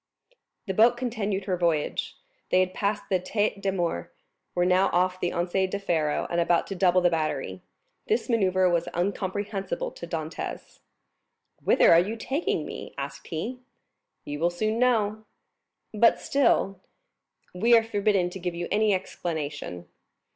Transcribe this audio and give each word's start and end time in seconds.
0111m 0.01 0.35
The 0.65 0.73
boat 0.73 0.97
continued 0.97 1.45
her 1.45 1.57
voyage. 1.57 2.17
They 2.49 2.59
had 2.61 2.73
passed 2.73 3.03
the 3.07 3.19
Tête 3.19 3.61
de 3.61 3.71
Mort, 3.71 4.11
were 4.55 4.65
now 4.65 4.87
off 4.91 5.19
the 5.19 5.31
Anse 5.31 5.53
du 5.69 5.77
Pharo, 5.77 6.25
and 6.31 6.41
about 6.41 6.65
to 6.65 6.75
double 6.75 7.01
the 7.01 7.11
battery. 7.11 7.61
This 8.07 8.27
manœuvre 8.27 8.73
was 8.73 8.87
incomprehensible 8.97 9.91
to 9.91 10.07
Dantès. 10.07 10.79
"Whither 11.63 11.93
are 11.93 11.99
you 11.99 12.15
taking 12.15 12.65
me?" 12.65 12.95
asked 12.97 13.27
he. 13.27 13.59
"You 14.25 14.39
will 14.39 14.49
soon 14.49 14.79
know." 14.79 15.25
"But 15.93 16.19
still——" 16.19 16.79
"We 17.53 17.77
are 17.77 17.83
forbidden 17.83 18.31
to 18.31 18.39
give 18.39 18.55
you 18.55 18.67
any 18.71 18.95
explanation." 18.95 19.87